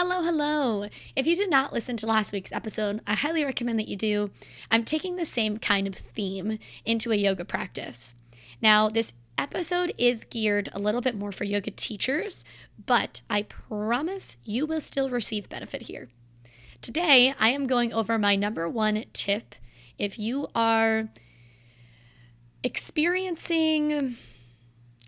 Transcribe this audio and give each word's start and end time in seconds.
Hello, 0.00 0.22
hello. 0.22 0.88
If 1.16 1.26
you 1.26 1.34
did 1.34 1.50
not 1.50 1.72
listen 1.72 1.96
to 1.96 2.06
last 2.06 2.32
week's 2.32 2.52
episode, 2.52 3.00
I 3.04 3.16
highly 3.16 3.44
recommend 3.44 3.80
that 3.80 3.88
you 3.88 3.96
do. 3.96 4.30
I'm 4.70 4.84
taking 4.84 5.16
the 5.16 5.26
same 5.26 5.56
kind 5.56 5.88
of 5.88 5.96
theme 5.96 6.60
into 6.84 7.10
a 7.10 7.16
yoga 7.16 7.44
practice. 7.44 8.14
Now, 8.62 8.88
this 8.88 9.12
episode 9.36 9.92
is 9.98 10.22
geared 10.22 10.68
a 10.72 10.78
little 10.78 11.00
bit 11.00 11.16
more 11.16 11.32
for 11.32 11.42
yoga 11.42 11.72
teachers, 11.72 12.44
but 12.86 13.22
I 13.28 13.42
promise 13.42 14.36
you 14.44 14.66
will 14.66 14.80
still 14.80 15.10
receive 15.10 15.48
benefit 15.48 15.82
here. 15.82 16.10
Today, 16.80 17.34
I 17.36 17.48
am 17.48 17.66
going 17.66 17.92
over 17.92 18.18
my 18.18 18.36
number 18.36 18.68
one 18.68 19.02
tip 19.12 19.56
if 19.98 20.16
you 20.16 20.46
are 20.54 21.08
experiencing 22.62 24.14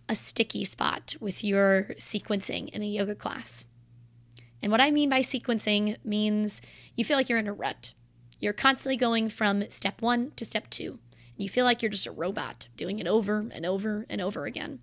a 0.08 0.16
sticky 0.16 0.64
spot 0.64 1.14
with 1.20 1.44
your 1.44 1.90
sequencing 1.96 2.70
in 2.70 2.82
a 2.82 2.86
yoga 2.86 3.14
class. 3.14 3.66
And 4.62 4.70
what 4.70 4.80
I 4.80 4.90
mean 4.90 5.08
by 5.08 5.20
sequencing 5.20 5.96
means 6.04 6.60
you 6.94 7.04
feel 7.04 7.16
like 7.16 7.28
you're 7.28 7.38
in 7.38 7.46
a 7.46 7.52
rut. 7.52 7.94
You're 8.40 8.52
constantly 8.52 8.96
going 8.96 9.28
from 9.28 9.68
step 9.70 10.00
one 10.02 10.32
to 10.36 10.44
step 10.44 10.70
two. 10.70 10.98
You 11.36 11.48
feel 11.48 11.64
like 11.64 11.82
you're 11.82 11.90
just 11.90 12.06
a 12.06 12.12
robot 12.12 12.68
doing 12.76 12.98
it 12.98 13.06
over 13.06 13.46
and 13.50 13.64
over 13.64 14.06
and 14.08 14.20
over 14.20 14.44
again. 14.44 14.80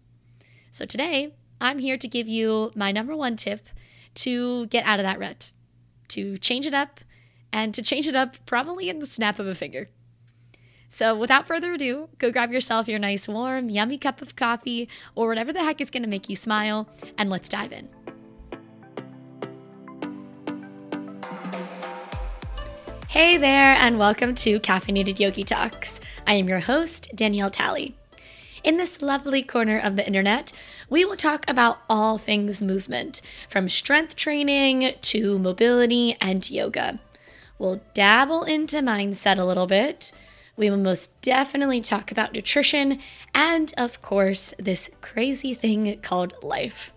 So 0.72 0.86
today, 0.86 1.34
I'm 1.60 1.80
here 1.80 1.98
to 1.98 2.08
give 2.08 2.28
you 2.28 2.72
my 2.76 2.92
number 2.92 3.16
one 3.16 3.36
tip 3.36 3.68
to 4.16 4.66
get 4.68 4.86
out 4.86 5.00
of 5.00 5.04
that 5.04 5.20
rut, 5.20 5.52
to 6.10 6.38
change 6.38 6.66
it 6.66 6.74
up, 6.74 7.00
and 7.52 7.74
to 7.74 7.82
change 7.82 8.08
it 8.08 8.16
up 8.16 8.38
probably 8.46 8.90
in 8.90 9.00
the 9.00 9.08
snap 9.08 9.40
of 9.40 9.48
a 9.48 9.56
finger. 9.56 9.90
So, 10.90 11.16
without 11.16 11.48
further 11.48 11.74
ado, 11.74 12.10
go 12.18 12.32
grab 12.32 12.52
yourself 12.52 12.88
your 12.88 13.00
nice, 13.00 13.28
warm, 13.28 13.70
yummy 13.70 13.98
cup 13.98 14.22
of 14.22 14.36
coffee 14.36 14.88
or 15.16 15.28
whatever 15.28 15.52
the 15.52 15.64
heck 15.64 15.82
is 15.82 15.90
going 15.90 16.04
to 16.04 16.10
make 16.10 16.30
you 16.30 16.36
smile, 16.36 16.90
and 17.18 17.30
let's 17.30 17.50
dive 17.50 17.74
in. 17.74 17.90
Hey 23.18 23.38
there, 23.38 23.74
and 23.74 23.98
welcome 23.98 24.36
to 24.36 24.60
Caffeinated 24.60 25.20
Yogi 25.20 25.44
Talks. 25.44 26.00
I 26.28 26.36
am 26.36 26.48
your 26.48 26.60
host, 26.60 27.10
Danielle 27.16 27.50
Talley. 27.50 27.96
In 28.64 28.78
this 28.78 29.02
lovely 29.02 29.42
corner 29.42 29.80
of 29.80 29.96
the 29.96 30.06
internet, 30.06 30.54
we 30.88 31.04
will 31.04 31.18
talk 31.18 31.44
about 31.50 31.80
all 31.90 32.20
things 32.20 32.62
movement, 32.62 33.24
from 33.50 33.70
strength 33.70 34.16
training 34.16 34.94
to 35.02 35.40
mobility 35.40 36.16
and 36.22 36.48
yoga. 36.48 37.00
We'll 37.58 37.82
dabble 37.96 38.44
into 38.44 38.82
mindset 38.82 39.40
a 39.40 39.46
little 39.46 39.66
bit. 39.66 40.12
We 40.56 40.70
will 40.70 40.78
most 40.78 41.20
definitely 41.22 41.82
talk 41.82 42.12
about 42.12 42.34
nutrition 42.34 43.00
and, 43.34 43.74
of 43.80 44.00
course, 44.04 44.54
this 44.60 44.92
crazy 45.02 45.56
thing 45.56 46.00
called 46.04 46.36
life. 46.44 46.94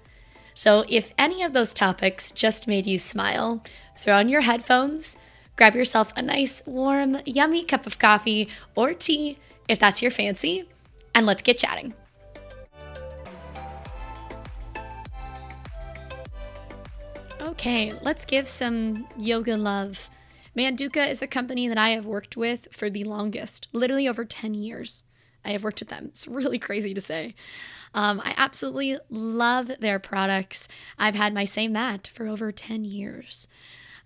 So, 0.52 0.84
if 0.86 1.14
any 1.16 1.42
of 1.42 1.54
those 1.54 1.72
topics 1.72 2.30
just 2.30 2.68
made 2.68 2.86
you 2.86 2.98
smile, 2.98 3.64
throw 3.96 4.18
on 4.18 4.28
your 4.28 4.42
headphones 4.42 5.16
Grab 5.60 5.76
yourself 5.76 6.10
a 6.16 6.22
nice, 6.22 6.62
warm, 6.64 7.18
yummy 7.26 7.62
cup 7.62 7.86
of 7.86 7.98
coffee 7.98 8.48
or 8.74 8.94
tea 8.94 9.36
if 9.68 9.78
that's 9.78 10.00
your 10.00 10.10
fancy, 10.10 10.64
and 11.14 11.26
let's 11.26 11.42
get 11.42 11.58
chatting. 11.58 11.92
Okay, 17.42 17.92
let's 18.00 18.24
give 18.24 18.48
some 18.48 19.06
yoga 19.18 19.58
love. 19.58 20.08
Manduka 20.56 21.10
is 21.10 21.20
a 21.20 21.26
company 21.26 21.68
that 21.68 21.76
I 21.76 21.90
have 21.90 22.06
worked 22.06 22.38
with 22.38 22.68
for 22.72 22.88
the 22.88 23.04
longest, 23.04 23.68
literally 23.74 24.08
over 24.08 24.24
10 24.24 24.54
years. 24.54 25.04
I 25.44 25.50
have 25.50 25.62
worked 25.62 25.80
with 25.80 25.90
them. 25.90 26.06
It's 26.06 26.26
really 26.26 26.58
crazy 26.58 26.94
to 26.94 27.02
say. 27.02 27.34
Um, 27.92 28.22
I 28.24 28.32
absolutely 28.38 28.96
love 29.10 29.70
their 29.78 29.98
products. 29.98 30.68
I've 30.98 31.16
had 31.16 31.34
my 31.34 31.44
same 31.44 31.74
mat 31.74 32.08
for 32.10 32.26
over 32.26 32.50
10 32.50 32.84
years. 32.84 33.46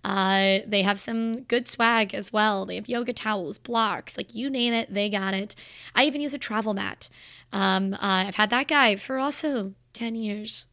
Uh, 0.05 0.59
they 0.67 0.83
have 0.83 0.99
some 0.99 1.41
good 1.41 1.67
swag 1.67 2.13
as 2.13 2.31
well. 2.31 2.67
They 2.67 2.75
have 2.75 2.87
yoga 2.87 3.11
towels, 3.11 3.57
blocks, 3.57 4.17
like 4.17 4.35
you 4.35 4.51
name 4.51 4.71
it, 4.71 4.93
they 4.93 5.09
got 5.09 5.33
it. 5.33 5.55
I 5.95 6.05
even 6.05 6.21
use 6.21 6.35
a 6.35 6.37
travel 6.37 6.75
mat. 6.75 7.09
Um, 7.51 7.95
uh, 7.95 7.97
I've 8.01 8.35
had 8.35 8.51
that 8.51 8.67
guy 8.67 8.97
for 8.97 9.17
also 9.17 9.73
10 9.93 10.13
years 10.13 10.67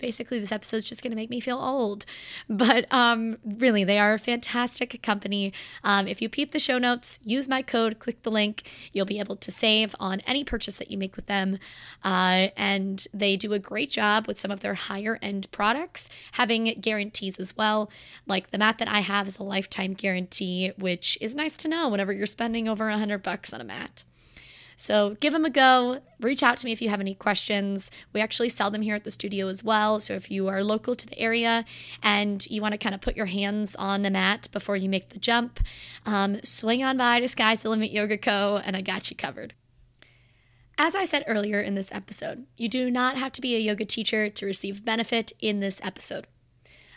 basically 0.00 0.38
this 0.38 0.52
episode 0.52 0.78
is 0.78 0.84
just 0.84 1.02
going 1.02 1.10
to 1.10 1.16
make 1.16 1.30
me 1.30 1.40
feel 1.40 1.58
old. 1.58 2.06
But 2.48 2.92
um, 2.92 3.38
really 3.44 3.84
they 3.84 3.98
are 3.98 4.14
a 4.14 4.18
fantastic 4.18 5.02
company. 5.02 5.52
Um, 5.84 6.06
if 6.06 6.20
you 6.20 6.28
peep 6.28 6.52
the 6.52 6.60
show 6.60 6.78
notes 6.78 7.18
use 7.24 7.48
my 7.48 7.62
code 7.62 7.98
click 7.98 8.22
the 8.22 8.30
link. 8.30 8.70
You'll 8.92 9.06
be 9.06 9.18
able 9.18 9.36
to 9.36 9.50
save 9.50 9.94
on 10.00 10.20
any 10.20 10.44
purchase 10.44 10.76
that 10.76 10.90
you 10.90 10.98
make 10.98 11.16
with 11.16 11.26
them. 11.26 11.58
Uh, 12.04 12.48
and 12.56 13.06
they 13.12 13.36
do 13.36 13.52
a 13.52 13.58
great 13.58 13.90
job 13.90 14.26
with 14.26 14.38
some 14.38 14.50
of 14.50 14.60
their 14.60 14.74
higher 14.74 15.18
end 15.22 15.50
products 15.50 16.08
having 16.32 16.64
guarantees 16.80 17.38
as 17.38 17.56
well. 17.56 17.90
Like 18.26 18.50
the 18.50 18.58
mat 18.58 18.78
that 18.78 18.88
i 18.88 19.00
have 19.00 19.28
is 19.28 19.38
a 19.38 19.42
lifetime 19.42 19.94
guarantee 19.94 20.72
which 20.76 21.18
is 21.20 21.34
nice 21.34 21.56
to 21.58 21.68
know 21.68 21.88
whenever 21.88 22.12
you're 22.12 22.26
spending 22.26 22.68
over 22.68 22.88
a 22.88 22.98
hundred 22.98 23.22
bucks 23.22 23.52
on 23.52 23.60
a 23.60 23.64
mat 23.64 24.04
so 24.80 25.14
give 25.20 25.34
them 25.34 25.44
a 25.44 25.50
go. 25.50 26.00
Reach 26.20 26.42
out 26.42 26.56
to 26.56 26.64
me 26.64 26.72
if 26.72 26.80
you 26.80 26.88
have 26.88 27.00
any 27.00 27.14
questions. 27.14 27.90
We 28.14 28.22
actually 28.22 28.48
sell 28.48 28.70
them 28.70 28.80
here 28.80 28.94
at 28.94 29.04
the 29.04 29.10
studio 29.10 29.48
as 29.48 29.62
well. 29.62 30.00
So 30.00 30.14
if 30.14 30.30
you 30.30 30.48
are 30.48 30.64
local 30.64 30.96
to 30.96 31.06
the 31.06 31.18
area 31.18 31.66
and 32.02 32.46
you 32.46 32.62
want 32.62 32.72
to 32.72 32.78
kind 32.78 32.94
of 32.94 33.02
put 33.02 33.14
your 33.14 33.26
hands 33.26 33.76
on 33.76 34.00
the 34.00 34.10
mat 34.10 34.48
before 34.52 34.76
you 34.76 34.88
make 34.88 35.10
the 35.10 35.18
jump, 35.18 35.60
um, 36.06 36.40
swing 36.44 36.82
on 36.82 36.96
by 36.96 37.20
to 37.20 37.28
Sky's 37.28 37.60
the 37.60 37.68
Limit 37.68 37.90
Yoga 37.90 38.16
Co. 38.16 38.58
and 38.64 38.74
I 38.74 38.80
got 38.80 39.10
you 39.10 39.16
covered. 39.16 39.52
As 40.78 40.94
I 40.94 41.04
said 41.04 41.24
earlier 41.26 41.60
in 41.60 41.74
this 41.74 41.92
episode, 41.92 42.46
you 42.56 42.66
do 42.66 42.90
not 42.90 43.18
have 43.18 43.32
to 43.32 43.42
be 43.42 43.54
a 43.54 43.58
yoga 43.58 43.84
teacher 43.84 44.30
to 44.30 44.46
receive 44.46 44.82
benefit 44.82 45.32
in 45.40 45.60
this 45.60 45.78
episode. 45.84 46.26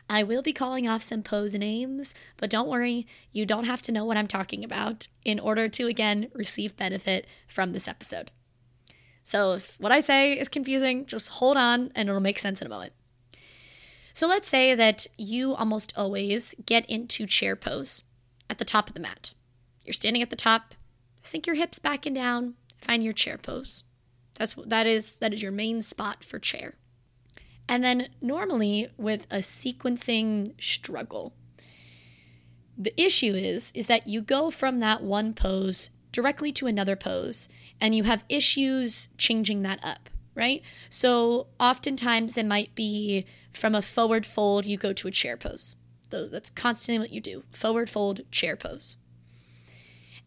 I 0.10 0.24
will 0.24 0.42
be 0.42 0.54
calling 0.54 0.88
off 0.88 1.02
some 1.02 1.24
pose 1.24 1.54
names, 1.54 2.14
but 2.38 2.50
don't 2.50 2.68
worry, 2.68 3.08
you 3.32 3.46
don't 3.46 3.66
have 3.66 3.82
to 3.84 3.92
know 3.92 4.06
what 4.06 4.18
I'm 4.18 4.28
talking 4.28 4.64
about 4.64 5.08
in 5.24 5.40
order 5.40 5.68
to 5.70 5.88
again 5.88 6.30
receive 6.34 6.78
benefit 6.78 7.26
from 7.48 7.74
this 7.74 7.88
episode. 7.88 8.32
So 9.24 9.54
if 9.54 9.80
what 9.80 9.92
I 9.92 10.02
say 10.02 10.34
is 10.34 10.50
confusing, 10.50 11.06
just 11.06 11.30
hold 11.30 11.58
on 11.58 11.92
and 11.96 12.10
it'll 12.10 12.22
make 12.22 12.40
sense 12.40 12.62
in 12.62 12.68
a 12.68 12.70
moment. 12.70 12.94
So 14.14 14.28
let's 14.28 14.48
say 14.48 14.76
that 14.76 15.08
you 15.18 15.56
almost 15.56 15.94
always 15.96 16.54
get 16.66 16.86
into 16.88 17.26
chair 17.26 17.56
pose 17.56 18.04
at 18.50 18.58
the 18.60 18.66
top 18.66 18.88
of 18.88 18.94
the 18.94 19.00
mat. 19.00 19.34
You're 19.86 19.94
standing 19.94 20.22
at 20.22 20.30
the 20.30 20.36
top, 20.36 20.76
sink 21.24 21.48
your 21.48 21.56
hips 21.56 21.80
back 21.80 22.06
and 22.06 22.16
down, 22.16 22.54
find 22.78 23.04
your 23.04 23.14
chair 23.14 23.38
pose. 23.38 23.84
That's 24.36 24.56
that 24.66 24.86
is 24.86 25.18
that 25.18 25.34
is 25.34 25.42
your 25.42 25.52
main 25.52 25.82
spot 25.82 26.24
for 26.24 26.40
chair. 26.40 26.76
And 27.74 27.84
then 27.84 28.10
normally 28.22 28.90
with 28.98 29.26
a 29.32 29.38
sequencing 29.38 30.54
struggle, 30.62 31.34
the 32.78 32.94
issue 33.02 33.34
is 33.34 33.72
is 33.74 33.88
that 33.88 34.06
you 34.06 34.22
go 34.22 34.52
from 34.52 34.80
that 34.82 35.02
one 35.02 35.34
pose 35.34 35.90
directly 36.12 36.52
to 36.52 36.68
another 36.68 36.96
pose 36.96 37.50
and 37.82 37.96
you 37.96 38.04
have 38.04 38.26
issues 38.30 39.10
changing 39.18 39.64
that 39.64 39.80
up, 39.82 40.12
right? 40.36 40.62
So 40.88 41.48
oftentimes 41.60 42.38
it 42.38 42.46
might 42.46 42.76
be 42.76 43.26
from 43.54 43.74
a 43.74 43.82
forward 43.82 44.28
fold 44.28 44.68
you 44.68 44.78
go 44.78 44.94
to 44.94 45.08
a 45.08 45.12
chair 45.12 45.36
pose. 45.36 45.76
That's 46.12 46.52
constantly 46.52 47.00
what 47.00 47.10
you 47.12 47.22
do. 47.22 47.42
Forward 47.50 47.90
fold, 47.90 48.22
chair 48.30 48.56
pose. 48.56 48.98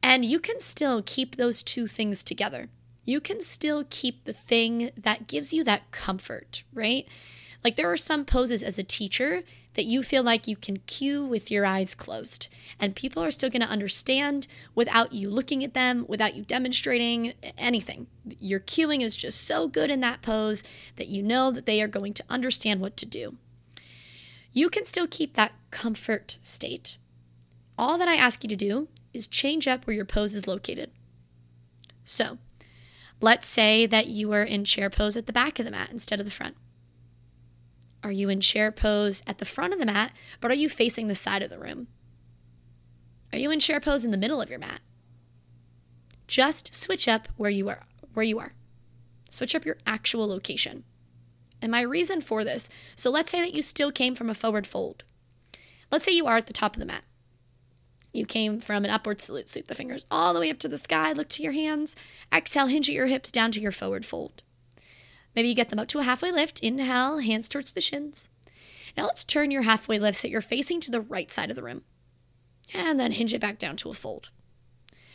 And 0.02 0.24
you 0.24 0.40
can 0.40 0.58
still 0.58 1.00
keep 1.00 1.36
those 1.36 1.62
two 1.62 1.86
things 1.86 2.24
together 2.24 2.70
you 3.06 3.20
can 3.20 3.40
still 3.40 3.86
keep 3.88 4.24
the 4.24 4.32
thing 4.34 4.90
that 4.96 5.26
gives 5.26 5.54
you 5.54 5.64
that 5.64 5.90
comfort, 5.92 6.64
right? 6.74 7.08
Like 7.64 7.76
there 7.76 7.90
are 7.90 7.96
some 7.96 8.24
poses 8.24 8.62
as 8.62 8.78
a 8.78 8.82
teacher 8.82 9.42
that 9.74 9.84
you 9.84 10.02
feel 10.02 10.22
like 10.22 10.48
you 10.48 10.56
can 10.56 10.78
cue 10.86 11.24
with 11.24 11.50
your 11.50 11.64
eyes 11.64 11.94
closed, 11.94 12.48
and 12.80 12.96
people 12.96 13.22
are 13.22 13.30
still 13.30 13.50
going 13.50 13.62
to 13.62 13.68
understand 13.68 14.46
without 14.74 15.12
you 15.12 15.28
looking 15.30 15.62
at 15.62 15.74
them, 15.74 16.04
without 16.08 16.34
you 16.34 16.42
demonstrating 16.42 17.34
anything. 17.56 18.06
Your 18.40 18.60
cueing 18.60 19.02
is 19.02 19.16
just 19.16 19.42
so 19.42 19.68
good 19.68 19.90
in 19.90 20.00
that 20.00 20.22
pose 20.22 20.64
that 20.96 21.08
you 21.08 21.22
know 21.22 21.50
that 21.50 21.66
they 21.66 21.80
are 21.82 21.88
going 21.88 22.14
to 22.14 22.24
understand 22.28 22.80
what 22.80 22.96
to 22.98 23.06
do. 23.06 23.36
You 24.52 24.70
can 24.70 24.84
still 24.86 25.06
keep 25.06 25.34
that 25.34 25.52
comfort 25.70 26.38
state. 26.42 26.96
All 27.76 27.98
that 27.98 28.08
I 28.08 28.16
ask 28.16 28.42
you 28.42 28.48
to 28.48 28.56
do 28.56 28.88
is 29.12 29.28
change 29.28 29.68
up 29.68 29.86
where 29.86 29.94
your 29.94 30.06
pose 30.06 30.34
is 30.34 30.46
located. 30.46 30.90
So, 32.04 32.38
Let's 33.20 33.48
say 33.48 33.86
that 33.86 34.08
you 34.08 34.28
were 34.28 34.42
in 34.42 34.64
chair 34.64 34.90
pose 34.90 35.16
at 35.16 35.26
the 35.26 35.32
back 35.32 35.58
of 35.58 35.64
the 35.64 35.70
mat 35.70 35.90
instead 35.90 36.20
of 36.20 36.26
the 36.26 36.32
front. 36.32 36.56
Are 38.02 38.12
you 38.12 38.28
in 38.28 38.40
chair 38.40 38.70
pose 38.70 39.22
at 39.26 39.38
the 39.38 39.44
front 39.44 39.72
of 39.72 39.80
the 39.80 39.86
mat, 39.86 40.12
but 40.40 40.50
are 40.50 40.54
you 40.54 40.68
facing 40.68 41.08
the 41.08 41.14
side 41.14 41.42
of 41.42 41.50
the 41.50 41.58
room? 41.58 41.88
Are 43.32 43.38
you 43.38 43.50
in 43.50 43.58
chair 43.58 43.80
pose 43.80 44.04
in 44.04 44.10
the 44.10 44.16
middle 44.16 44.40
of 44.40 44.50
your 44.50 44.58
mat? 44.58 44.80
Just 46.26 46.74
switch 46.74 47.08
up 47.08 47.28
where 47.36 47.50
you 47.50 47.68
are, 47.68 47.82
where 48.14 48.24
you 48.24 48.38
are. 48.38 48.54
Switch 49.30 49.54
up 49.54 49.64
your 49.64 49.78
actual 49.86 50.28
location. 50.28 50.84
And 51.62 51.72
my 51.72 51.80
reason 51.80 52.20
for 52.20 52.44
this, 52.44 52.68
so 52.94 53.10
let's 53.10 53.30
say 53.30 53.40
that 53.40 53.54
you 53.54 53.62
still 53.62 53.90
came 53.90 54.14
from 54.14 54.28
a 54.28 54.34
forward 54.34 54.66
fold. 54.66 55.04
Let's 55.90 56.04
say 56.04 56.12
you 56.12 56.26
are 56.26 56.36
at 56.36 56.46
the 56.46 56.52
top 56.52 56.74
of 56.74 56.80
the 56.80 56.86
mat. 56.86 57.04
You 58.16 58.24
came 58.24 58.60
from 58.60 58.84
an 58.84 58.90
upward 58.90 59.20
salute. 59.20 59.50
Sweep 59.50 59.66
the 59.66 59.74
fingers 59.74 60.06
all 60.10 60.32
the 60.32 60.40
way 60.40 60.50
up 60.50 60.58
to 60.60 60.68
the 60.68 60.78
sky. 60.78 61.12
Look 61.12 61.28
to 61.30 61.42
your 61.42 61.52
hands. 61.52 61.94
Exhale, 62.32 62.66
hinge 62.66 62.88
at 62.88 62.94
your 62.94 63.06
hips 63.06 63.30
down 63.30 63.52
to 63.52 63.60
your 63.60 63.72
forward 63.72 64.06
fold. 64.06 64.42
Maybe 65.34 65.48
you 65.48 65.54
get 65.54 65.68
them 65.68 65.78
up 65.78 65.88
to 65.88 65.98
a 65.98 66.02
halfway 66.02 66.32
lift. 66.32 66.60
Inhale, 66.60 67.18
hands 67.18 67.48
towards 67.50 67.74
the 67.74 67.82
shins. 67.82 68.30
Now 68.96 69.04
let's 69.04 69.22
turn 69.22 69.50
your 69.50 69.62
halfway 69.62 69.98
lift 69.98 70.16
so 70.16 70.28
you're 70.28 70.40
facing 70.40 70.80
to 70.80 70.90
the 70.90 71.02
right 71.02 71.30
side 71.30 71.50
of 71.50 71.56
the 71.56 71.62
room. 71.62 71.82
And 72.72 72.98
then 72.98 73.12
hinge 73.12 73.34
it 73.34 73.40
back 73.40 73.58
down 73.58 73.76
to 73.76 73.90
a 73.90 73.94
fold. 73.94 74.30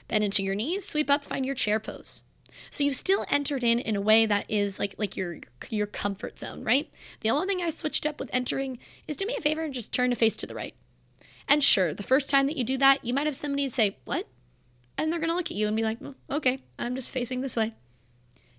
Bend 0.07 0.23
into 0.23 0.43
your 0.43 0.55
knees, 0.55 0.87
sweep 0.87 1.09
up, 1.09 1.23
find 1.23 1.43
your 1.43 1.55
chair 1.55 1.79
pose. 1.79 2.21
So 2.69 2.83
you've 2.83 2.95
still 2.95 3.25
entered 3.29 3.63
in 3.63 3.79
in 3.79 3.95
a 3.95 4.01
way 4.01 4.27
that 4.27 4.45
is 4.47 4.77
like 4.77 4.93
like 4.97 5.17
your 5.17 5.39
your 5.69 5.87
comfort 5.87 6.37
zone, 6.37 6.63
right? 6.63 6.89
The 7.21 7.31
only 7.31 7.47
thing 7.47 7.61
I 7.61 7.69
switched 7.69 8.05
up 8.05 8.19
with 8.19 8.29
entering 8.31 8.77
is 9.07 9.17
do 9.17 9.25
me 9.25 9.35
a 9.37 9.41
favor 9.41 9.61
and 9.61 9.73
just 9.73 9.91
turn 9.91 10.11
to 10.11 10.15
face 10.15 10.37
to 10.37 10.45
the 10.45 10.53
right. 10.53 10.75
And 11.51 11.61
sure, 11.61 11.93
the 11.93 12.01
first 12.01 12.29
time 12.29 12.47
that 12.47 12.55
you 12.55 12.63
do 12.63 12.77
that, 12.77 13.03
you 13.03 13.13
might 13.13 13.25
have 13.25 13.35
somebody 13.35 13.67
say, 13.67 13.97
"What?" 14.05 14.25
And 14.97 15.11
they're 15.11 15.19
going 15.19 15.29
to 15.29 15.35
look 15.35 15.51
at 15.51 15.57
you 15.57 15.67
and 15.67 15.75
be 15.75 15.83
like, 15.83 15.99
well, 15.99 16.15
"Okay, 16.29 16.63
I'm 16.79 16.95
just 16.95 17.11
facing 17.11 17.41
this 17.41 17.57
way." 17.57 17.73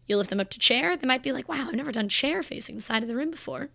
You 0.07 0.19
lift 0.19 0.29
them 0.29 0.41
up 0.41 0.51
to 0.51 0.59
chair, 0.59 0.95
they 0.95 1.07
might 1.07 1.23
be 1.23 1.33
like, 1.33 1.49
"Wow, 1.49 1.69
I've 1.69 1.75
never 1.75 1.91
done 1.91 2.11
chair 2.11 2.43
facing 2.43 2.75
the 2.75 2.83
side 2.83 3.03
of 3.03 3.09
the 3.09 3.17
room 3.17 3.31
before." 3.31 3.71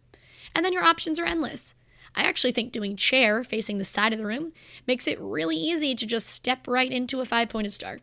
And 0.53 0.63
then 0.63 0.71
your 0.71 0.83
options 0.83 1.19
are 1.19 1.25
endless. 1.25 1.73
I 2.13 2.21
actually 2.21 2.51
think 2.51 2.71
doing 2.71 2.95
chair 2.95 3.43
facing 3.43 3.79
the 3.79 3.85
side 3.85 4.13
of 4.13 4.19
the 4.19 4.25
room 4.25 4.53
makes 4.85 5.07
it 5.07 5.19
really 5.19 5.57
easy 5.57 5.95
to 5.95 6.05
just 6.05 6.27
step 6.29 6.67
right 6.67 6.91
into 6.91 7.19
a 7.19 7.25
five 7.25 7.49
pointed 7.49 7.73
star. 7.73 8.01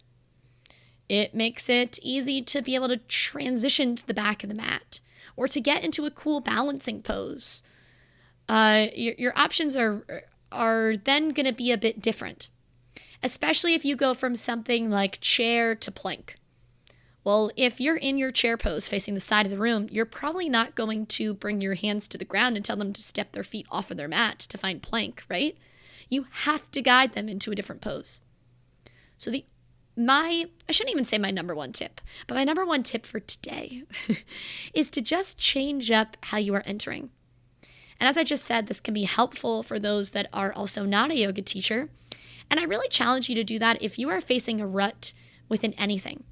It 1.09 1.33
makes 1.33 1.69
it 1.69 1.97
easy 2.03 2.43
to 2.43 2.61
be 2.61 2.75
able 2.75 2.89
to 2.89 2.97
transition 2.97 3.95
to 3.95 4.05
the 4.05 4.15
back 4.15 4.43
of 4.43 4.49
the 4.49 4.55
mat 4.57 4.99
or 5.37 5.47
to 5.47 5.61
get 5.61 5.85
into 5.85 6.07
a 6.07 6.11
cool 6.11 6.41
balancing 6.41 7.03
pose. 7.03 7.63
Uh, 8.49 8.89
your, 8.95 9.15
your 9.17 9.39
options 9.39 9.77
are 9.77 10.05
are 10.55 10.97
then 10.97 11.31
going 11.31 11.47
to 11.47 11.53
be 11.53 11.73
a 11.73 11.79
bit 11.79 12.01
different, 12.01 12.49
especially 13.23 13.75
if 13.75 13.85
you 13.85 13.97
go 13.97 14.15
from 14.15 14.37
something 14.37 14.91
like 14.91 15.21
chair 15.21 15.75
to 15.75 15.91
plank. 15.91 16.37
Well, 17.25 17.51
if 17.57 17.81
you're 17.81 17.97
in 17.97 18.19
your 18.19 18.31
chair 18.31 18.59
pose 18.59 18.87
facing 18.87 19.15
the 19.15 19.21
side 19.21 19.47
of 19.47 19.51
the 19.51 19.59
room, 19.59 19.89
you're 19.91 20.05
probably 20.05 20.49
not 20.49 20.75
going 20.75 21.07
to 21.07 21.33
bring 21.33 21.63
your 21.63 21.75
hands 21.75 22.07
to 22.09 22.19
the 22.19 22.25
ground 22.25 22.57
and 22.57 22.65
tell 22.65 22.77
them 22.77 22.93
to 22.93 23.01
step 23.01 23.33
their 23.33 23.43
feet 23.43 23.67
off 23.71 23.91
of 23.91 23.97
their 23.97 24.09
mat 24.09 24.39
to 24.41 24.59
find 24.59 24.83
plank, 24.83 25.25
right? 25.31 25.57
You 26.11 26.27
have 26.31 26.71
to 26.73 26.83
guide 26.83 27.15
them 27.15 27.29
into 27.29 27.51
a 27.51 27.55
different 27.55 27.81
pose. 27.81 28.21
So 29.17 29.31
the 29.31 29.47
my 29.97 30.47
I 30.69 30.73
shouldn't 30.73 30.93
even 30.93 31.05
say 31.05 31.19
my 31.19 31.31
number 31.31 31.55
one 31.55 31.73
tip, 31.73 32.01
but 32.27 32.35
my 32.35 32.45
number 32.45 32.67
one 32.67 32.83
tip 32.83 33.07
for 33.07 33.21
today 33.21 33.85
is 34.75 34.91
to 34.91 35.01
just 35.01 35.39
change 35.39 35.91
up 35.91 36.17
how 36.25 36.39
you 36.39 36.55
are 36.55 36.65
entering. 36.67 37.11
And 38.01 38.09
as 38.09 38.17
I 38.17 38.25
just 38.25 38.45
said, 38.45 38.67
this 38.67 38.81
can 38.81 38.95
be 38.95 39.05
helpful 39.05 39.63
for 39.63 39.79
those 39.79 40.11
that 40.11 40.29
are 40.33 40.53
also 40.53 40.85
not 40.85 41.11
a 41.11 41.17
yoga 41.17 41.43
teacher. 41.43 41.89
And 42.51 42.61
I 42.61 42.65
really 42.65 42.89
challenge 42.89 43.29
you 43.29 43.35
to 43.37 43.45
do 43.45 43.59
that 43.59 43.83
if 43.83 43.99
you 43.99 44.11
are 44.11 44.21
facing 44.21 44.61
a 44.61 44.67
rut 44.67 45.13
within 45.49 45.73
anything 45.75 46.25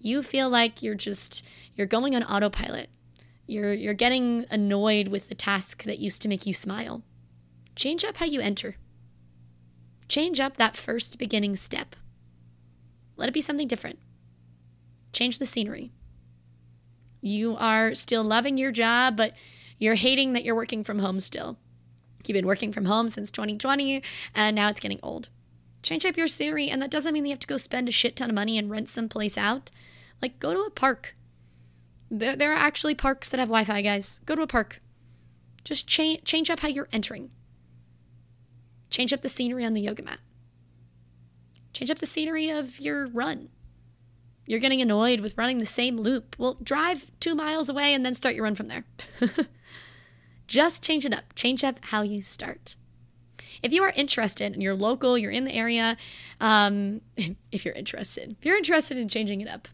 you 0.00 0.22
feel 0.22 0.48
like 0.48 0.82
you're 0.82 0.94
just 0.94 1.44
you're 1.74 1.86
going 1.86 2.14
on 2.14 2.22
autopilot. 2.22 2.88
You're 3.46 3.72
you're 3.72 3.94
getting 3.94 4.46
annoyed 4.50 5.08
with 5.08 5.28
the 5.28 5.34
task 5.34 5.84
that 5.84 5.98
used 5.98 6.22
to 6.22 6.28
make 6.28 6.46
you 6.46 6.54
smile. 6.54 7.02
Change 7.76 8.04
up 8.04 8.18
how 8.18 8.26
you 8.26 8.40
enter. 8.40 8.76
Change 10.08 10.40
up 10.40 10.56
that 10.56 10.76
first 10.76 11.18
beginning 11.18 11.56
step. 11.56 11.94
Let 13.16 13.28
it 13.28 13.34
be 13.34 13.40
something 13.40 13.68
different. 13.68 13.98
Change 15.12 15.38
the 15.38 15.46
scenery. 15.46 15.92
You 17.20 17.56
are 17.56 17.94
still 17.94 18.22
loving 18.22 18.56
your 18.58 18.70
job, 18.70 19.16
but 19.16 19.32
you're 19.78 19.94
hating 19.94 20.32
that 20.32 20.44
you're 20.44 20.54
working 20.54 20.84
from 20.84 20.98
home 20.98 21.20
still. 21.20 21.58
You've 22.26 22.34
been 22.34 22.46
working 22.46 22.72
from 22.72 22.84
home 22.86 23.10
since 23.10 23.30
2020, 23.30 24.02
and 24.34 24.54
now 24.56 24.68
it's 24.68 24.80
getting 24.80 25.00
old. 25.02 25.28
Change 25.82 26.04
up 26.04 26.16
your 26.16 26.28
scenery, 26.28 26.68
and 26.68 26.82
that 26.82 26.90
doesn't 26.90 27.12
mean 27.12 27.24
you 27.24 27.30
have 27.30 27.38
to 27.40 27.46
go 27.46 27.56
spend 27.56 27.88
a 27.88 27.92
shit 27.92 28.16
ton 28.16 28.28
of 28.28 28.34
money 28.34 28.58
and 28.58 28.70
rent 28.70 28.88
some 28.88 29.08
place 29.08 29.38
out. 29.38 29.70
Like, 30.20 30.40
go 30.40 30.52
to 30.52 30.60
a 30.60 30.70
park. 30.70 31.16
There, 32.10 32.36
there 32.36 32.52
are 32.52 32.56
actually 32.56 32.94
parks 32.94 33.28
that 33.30 33.38
have 33.40 33.48
Wi 33.48 33.64
Fi, 33.64 33.82
guys. 33.82 34.20
Go 34.26 34.34
to 34.34 34.42
a 34.42 34.46
park. 34.46 34.80
Just 35.64 35.86
cha- 35.86 36.16
change 36.24 36.50
up 36.50 36.60
how 36.60 36.68
you're 36.68 36.88
entering. 36.92 37.30
Change 38.90 39.12
up 39.12 39.22
the 39.22 39.28
scenery 39.28 39.64
on 39.64 39.74
the 39.74 39.82
yoga 39.82 40.02
mat. 40.02 40.18
Change 41.72 41.90
up 41.90 41.98
the 41.98 42.06
scenery 42.06 42.50
of 42.50 42.80
your 42.80 43.06
run. 43.06 43.50
You're 44.46 44.60
getting 44.60 44.80
annoyed 44.80 45.20
with 45.20 45.36
running 45.36 45.58
the 45.58 45.66
same 45.66 45.98
loop. 45.98 46.34
Well, 46.38 46.56
drive 46.62 47.10
two 47.20 47.34
miles 47.34 47.68
away 47.68 47.92
and 47.92 48.04
then 48.04 48.14
start 48.14 48.34
your 48.34 48.44
run 48.44 48.54
from 48.54 48.68
there. 48.68 48.84
Just 50.48 50.82
change 50.82 51.04
it 51.04 51.12
up. 51.12 51.34
Change 51.34 51.62
up 51.62 51.78
how 51.84 52.02
you 52.02 52.20
start. 52.20 52.74
If 53.62 53.72
you 53.72 53.82
are 53.82 53.92
interested 53.94 54.52
and 54.54 54.62
you're 54.62 54.74
local, 54.74 55.16
you're 55.18 55.30
in 55.30 55.44
the 55.44 55.52
area, 55.52 55.96
um, 56.40 57.02
if 57.52 57.64
you're 57.64 57.74
interested, 57.74 58.34
if 58.38 58.46
you're 58.46 58.56
interested 58.56 58.96
in 58.96 59.08
changing 59.08 59.40
it 59.40 59.48
up, 59.48 59.68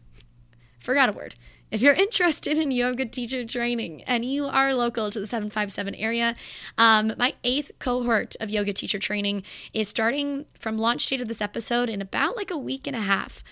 forgot 0.79 1.09
a 1.09 1.13
word. 1.13 1.35
If 1.71 1.81
you're 1.81 1.93
interested 1.93 2.57
in 2.57 2.71
yoga 2.71 3.05
teacher 3.05 3.43
training 3.45 4.03
and 4.03 4.23
you 4.23 4.45
are 4.45 4.73
local 4.73 5.09
to 5.09 5.19
the 5.19 5.25
757 5.25 5.95
area, 5.95 6.35
um, 6.77 7.13
my 7.17 7.33
eighth 7.43 7.71
cohort 7.79 8.35
of 8.39 8.49
yoga 8.49 8.71
teacher 8.71 8.99
training 8.99 9.43
is 9.73 9.89
starting 9.89 10.45
from 10.59 10.77
launch 10.77 11.07
date 11.07 11.21
of 11.21 11.27
this 11.27 11.41
episode 11.41 11.89
in 11.89 12.01
about 12.01 12.35
like 12.35 12.51
a 12.51 12.57
week 12.57 12.87
and 12.87 12.95
a 12.95 13.01
half. 13.01 13.43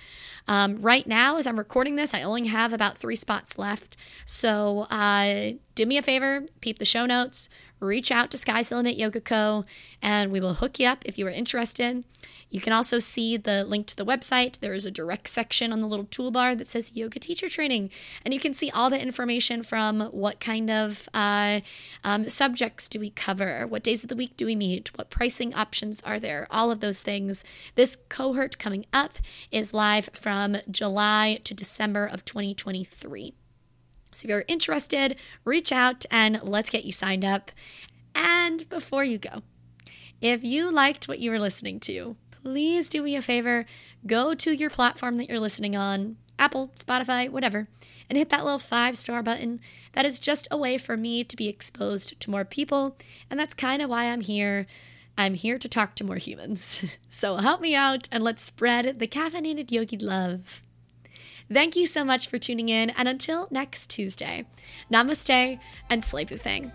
Um, 0.48 0.81
right 0.81 1.07
now, 1.07 1.38
as 1.38 1.48
I'm 1.48 1.57
recording 1.57 1.95
this, 1.95 2.13
I 2.13 2.21
only 2.21 2.48
have 2.48 2.74
about 2.74 2.98
three 2.98 3.15
spots 3.15 3.57
left. 3.57 3.95
So 4.25 4.81
uh, 4.89 5.54
do 5.74 5.86
me 5.86 5.98
a 5.98 6.01
favor, 6.01 6.45
peep 6.62 6.80
the 6.80 6.86
show 6.86 7.06
notes, 7.06 7.50
reach 7.83 8.12
out 8.12 8.31
to 8.31 8.38
Sky's 8.38 8.69
the 8.69 8.94
Yoga 8.94 9.21
Co., 9.21 9.65
and 10.01 10.31
we 10.31 10.39
will 10.39 10.56
hook 10.56 10.80
you 10.80 10.88
up 10.88 11.03
if 11.06 11.18
you 11.18 11.27
are 11.27 11.31
interested. 11.31 12.03
You 12.50 12.62
can 12.62 12.74
also 12.74 13.00
see 13.00 13.35
the 13.38 13.63
link 13.63 13.88
to 13.88 13.95
the 13.95 14.06
website. 14.06 14.59
There 14.59 14.74
is 14.74 14.85
a 14.85 14.91
direct 14.91 15.27
section 15.27 15.74
on 15.74 15.80
the 15.80 15.88
little 15.88 16.06
toolbar 16.06 16.57
that 16.57 16.69
says 16.69 16.91
Yoga 16.94 17.19
Teacher 17.19 17.50
Training, 17.50 17.89
and 18.24 18.33
you 18.33 18.39
can 18.39 18.53
see 18.53 18.69
all 18.69 18.89
the 18.89 19.01
information 19.01 19.63
from 19.63 20.01
what 20.12 20.39
kind 20.39 20.69
of 20.69 21.09
uh, 21.13 21.62
um, 22.03 22.30
subjects 22.30 22.88
do 22.88 23.00
we 23.00 23.09
cover, 23.09 23.65
what 23.68 23.83
days 23.83 24.03
of 24.03 24.09
the 24.09 24.15
week 24.15 24.38
do 24.38 24.45
we 24.45 24.56
meet, 24.56 24.95
what 24.97 25.09
pricing 25.09 25.53
options 25.53 26.01
are 26.01 26.19
there, 26.19 26.47
all 26.51 26.71
of 26.71 26.79
those 26.79 27.01
things. 27.01 27.44
This 27.75 27.97
cohort 28.09 28.57
coming 28.59 28.86
up 28.94 29.18
is 29.51 29.74
live 29.74 30.09
from 30.13 30.57
July 30.69 31.39
to 31.44 31.53
December 31.53 32.06
of 32.06 32.24
2023. 32.25 33.33
So 34.13 34.25
if 34.25 34.30
you're 34.30 34.45
interested, 34.48 35.18
reach 35.45 35.71
out 35.71 36.06
and 36.12 36.42
let's 36.44 36.69
get 36.69 36.86
you 36.86 36.92
signed 36.92 37.25
up. 37.25 37.51
And 38.15 38.68
before 38.69 39.04
you 39.04 39.18
go, 39.18 39.42
if 40.21 40.44
you 40.44 40.71
liked 40.71 41.07
what 41.07 41.19
you 41.19 41.31
were 41.31 41.39
listening 41.39 41.80
to, 41.81 42.15
please 42.44 42.89
do 42.89 43.01
me 43.01 43.15
a 43.15 43.21
favor 43.21 43.65
go 44.06 44.33
to 44.33 44.51
your 44.51 44.69
platform 44.69 45.18
that 45.18 45.30
you're 45.30 45.39
listening 45.39 45.75
on 45.75 46.18
Apple, 46.38 46.71
Spotify, 46.75 47.30
whatever, 47.30 47.68
and 48.10 48.18
hit 48.18 48.30
that 48.30 48.44
little 48.44 48.60
five 48.60 48.98
star 48.98 49.24
button. 49.24 49.60
That 49.94 50.06
is 50.06 50.19
just 50.19 50.48
a 50.51 50.57
way 50.57 50.77
for 50.77 50.98
me 50.98 51.24
to 51.24 51.36
be 51.36 51.48
exposed 51.48 52.19
to 52.19 52.31
more 52.31 52.44
people, 52.44 52.98
and 53.30 53.39
that's 53.39 53.54
kind 53.54 53.81
of 53.81 53.89
why 53.89 54.06
I'm 54.06 54.21
here. 54.21 54.65
I'm 55.18 55.36
here 55.36 55.60
to 55.60 55.69
talk 55.69 55.95
to 55.95 56.03
more 56.03 56.17
humans. 56.17 56.98
so 57.10 57.38
help 57.38 57.62
me 57.62 57.75
out 57.75 58.10
and 58.12 58.24
let's 58.24 58.43
spread 58.43 58.98
the 58.98 59.08
caffeinated 59.08 59.72
yogi 59.72 59.98
love. 59.98 60.63
Thank 61.51 61.75
you 61.75 61.85
so 61.85 62.03
much 62.03 62.27
for 62.27 62.39
tuning 62.39 62.69
in, 62.69 62.89
and 62.91 63.07
until 63.07 63.47
next 63.51 63.89
Tuesday, 63.89 64.45
namaste 64.91 65.59
and 65.89 66.03
slay 66.03 66.25
thing. 66.38 66.71